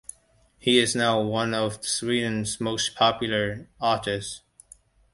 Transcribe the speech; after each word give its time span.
He 0.57 0.79
is 0.79 0.95
now 0.95 1.21
one 1.21 1.53
of 1.53 1.85
Sweden's 1.85 2.59
most 2.59 2.95
popular 2.95 3.69
artists. 3.79 4.41